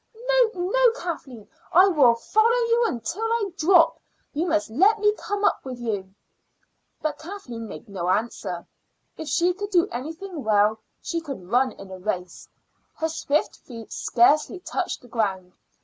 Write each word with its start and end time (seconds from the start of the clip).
"No, 0.15 0.49
no, 0.55 0.91
Kathleen; 0.95 1.47
I 1.71 1.87
will 1.87 2.15
follow 2.15 2.49
you 2.49 2.85
until 2.87 3.21
I 3.21 3.51
drop. 3.55 4.01
You 4.33 4.47
must 4.47 4.71
let 4.71 4.99
me 4.99 5.13
come 5.15 5.43
up 5.45 5.63
with 5.63 5.77
you." 5.79 6.15
But 7.03 7.19
Kathleen 7.19 7.67
made 7.67 7.87
no 7.87 8.09
answer. 8.09 8.65
If 9.15 9.27
she 9.27 9.53
could 9.53 9.69
do 9.69 9.87
anything 9.91 10.43
well, 10.43 10.79
she 11.03 11.21
could 11.21 11.51
run 11.51 11.73
in 11.73 11.91
a 11.91 11.99
race. 11.99 12.49
Her 12.95 13.09
swift 13.09 13.57
feet 13.57 13.93
scarcely 13.93 14.59
touched 14.61 15.01
the 15.01 15.07
ground. 15.07 15.53